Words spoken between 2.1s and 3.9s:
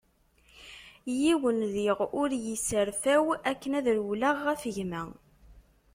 ur yi-serfaw akken ad